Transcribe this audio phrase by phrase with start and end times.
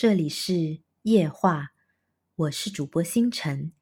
[0.00, 1.72] 这里是夜话，
[2.36, 3.72] 我是主播星辰。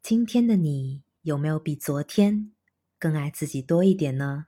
[0.00, 2.50] 今天的你有没有比昨天
[2.98, 4.46] 更爱自己多一点呢？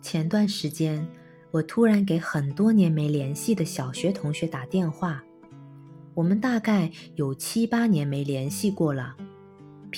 [0.00, 1.06] 前段时间，
[1.50, 5.22] 我突然给很多年没联系的小学同学打电话，
[6.14, 9.14] 我们大概有七八年没联系过了。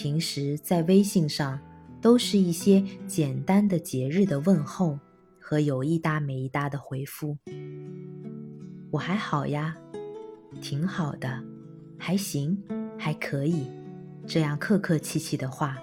[0.03, 1.61] 平时在微信上
[2.01, 4.99] 都是一些简单的节日的问候
[5.39, 7.37] 和有一搭没一搭的回复。
[8.91, 9.77] 我还好呀，
[10.59, 11.45] 挺好的，
[11.99, 12.57] 还行，
[12.97, 13.67] 还可以，
[14.27, 15.77] 这样客客气气的话。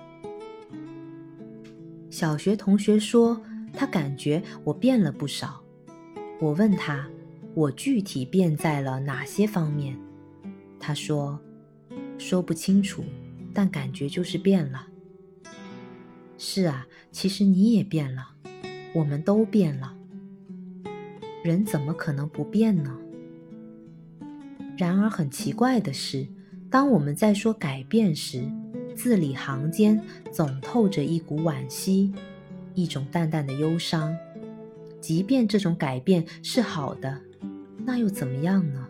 [2.09, 3.39] 小学同学说
[3.71, 5.61] 他感觉我变了不少，
[6.41, 7.07] 我问他
[7.53, 9.95] 我具体变在了哪些方面，
[10.79, 11.39] 他说
[12.17, 13.03] 说不清楚。
[13.57, 14.85] 但感觉就是变了。
[16.37, 18.27] 是啊，其实你也变了，
[18.93, 19.95] 我们都变了。
[21.43, 22.95] 人怎么可能不变呢？
[24.77, 26.27] 然而很奇怪的是，
[26.69, 28.47] 当我们在说改变时，
[28.95, 29.99] 字里行间
[30.31, 32.13] 总透着一股惋惜，
[32.75, 34.15] 一种淡淡的忧伤。
[35.01, 37.19] 即便这种改变是好的，
[37.83, 38.86] 那又怎么样呢？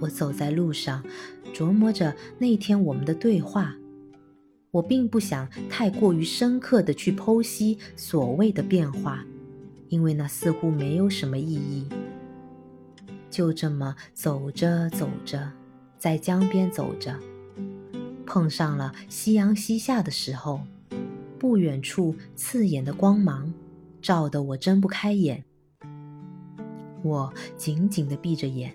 [0.00, 1.04] 我走在路上。
[1.52, 3.76] 琢磨着那天我们的对话，
[4.72, 9.24] 我并不想太过于深刻的去剖析所谓的变化，
[9.88, 11.86] 因为那似乎没有什么意义。
[13.30, 15.50] 就这么走着走着，
[15.96, 17.16] 在江边走着，
[18.26, 20.60] 碰上了夕阳西下的时候，
[21.38, 23.52] 不远处刺眼的光芒
[24.02, 25.44] 照得我睁不开眼，
[27.02, 28.74] 我紧紧地闭着眼。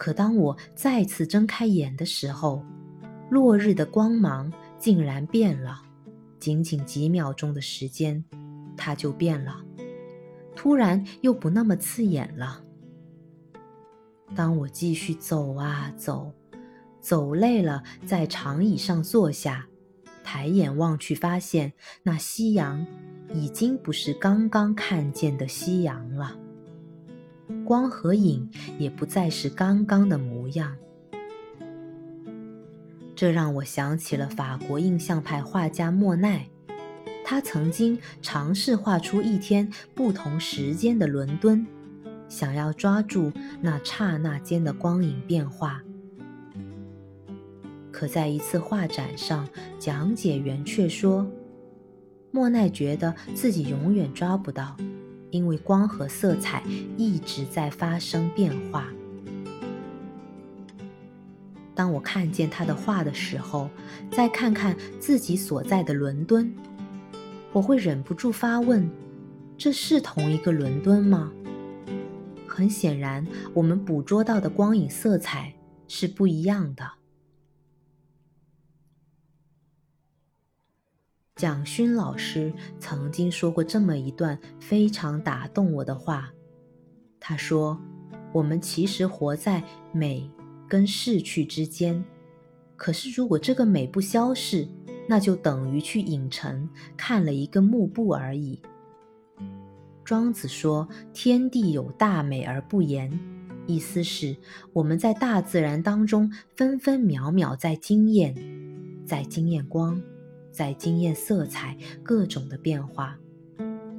[0.00, 2.64] 可当我再次睁开眼的时候，
[3.28, 5.82] 落日的光芒竟然变了。
[6.38, 8.24] 仅仅几秒钟的时间，
[8.78, 9.62] 它就变了，
[10.56, 12.64] 突然又不那么刺眼了。
[14.34, 16.32] 当我继续走啊走，
[17.02, 19.66] 走累了，在长椅上坐下，
[20.24, 22.86] 抬眼望去，发现那夕阳
[23.34, 26.39] 已经不是刚刚看见的夕阳了。
[27.70, 28.50] 光和影
[28.80, 30.74] 也不再是刚刚的模样，
[33.14, 36.48] 这让我想起了法国印象派画家莫奈，
[37.24, 41.64] 他曾经尝试画出一天不同时间的伦敦，
[42.28, 43.30] 想要抓住
[43.60, 45.80] 那刹那间的光影变化。
[47.92, 49.48] 可在一次画展上，
[49.78, 51.24] 讲解员却说，
[52.32, 54.76] 莫奈觉得自己永远抓不到。
[55.30, 56.62] 因为光和色彩
[56.96, 58.86] 一直在发生变化。
[61.74, 63.70] 当我看见他的画的时候，
[64.10, 66.52] 再看看自己所在的伦敦，
[67.52, 68.90] 我会忍不住发问：
[69.56, 71.32] 这是同一个伦敦吗？
[72.46, 75.54] 很显然，我们捕捉到的光影色彩
[75.88, 76.99] 是不一样的。
[81.40, 86.30] 蒋勋老师曾经说过这么一段非常打动我的话，
[87.18, 87.80] 他说
[88.30, 90.30] ：“我们其实活在美
[90.68, 92.04] 跟逝去之间，
[92.76, 94.68] 可是如果这个美不消逝，
[95.08, 98.60] 那就等于去影城看了一个幕布而已。”
[100.04, 103.10] 庄子说：“天地有大美而不言”，
[103.66, 104.36] 意思是
[104.74, 108.36] 我们在大自然当中分分秒秒在惊艳，
[109.06, 109.98] 在惊艳光。
[110.50, 113.18] 在惊艳色彩各种的变化，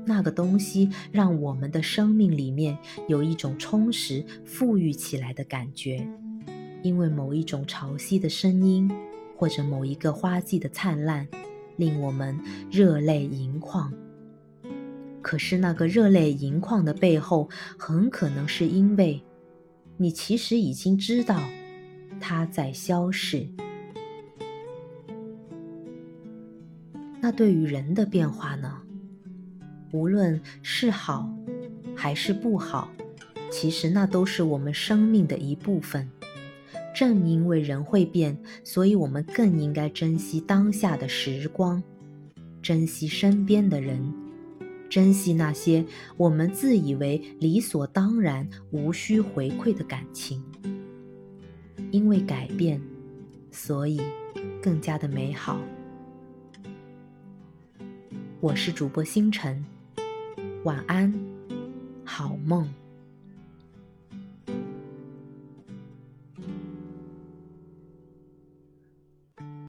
[0.05, 6.07] 那个东西让我们的生命里面有一种充实、富裕起来的感觉，
[6.83, 8.91] 因为某一种潮汐的声音，
[9.37, 11.27] 或者某一个花季的灿烂，
[11.77, 12.39] 令我们
[12.71, 13.93] 热泪盈眶。
[15.21, 17.47] 可是那个热泪盈眶的背后，
[17.77, 19.23] 很可能是因为，
[19.97, 21.39] 你其实已经知道，
[22.19, 23.47] 它在消逝。
[27.21, 28.81] 那对于人的变化呢？
[29.91, 31.31] 无论是好
[31.95, 32.89] 还是不好，
[33.51, 36.09] 其实那都是我们生命的一部分。
[36.95, 41.81] 正因为人会变，所以我们更应该珍惜当下的时光，
[42.61, 44.13] 珍惜身边的人，
[44.89, 45.85] 珍惜那些
[46.17, 50.43] 我们自以为理所当然、无需回馈的感情。
[51.91, 52.81] 因为改变，
[53.51, 54.01] 所以
[54.61, 55.61] 更加的美好。
[58.41, 59.63] 我是主播星辰，
[60.63, 61.13] 晚安，
[62.03, 62.67] 好梦。